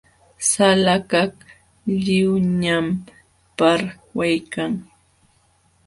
Salakaq 0.49 1.33
lliwñam 2.01 2.85
parwaykan. 3.57 4.71